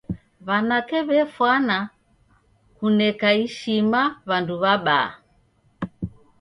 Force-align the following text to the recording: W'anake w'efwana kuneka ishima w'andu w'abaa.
W'anake 0.47 0.97
w'efwana 1.07 1.77
kuneka 2.77 3.27
ishima 3.45 4.01
w'andu 4.27 4.53
w'abaa. 4.61 5.09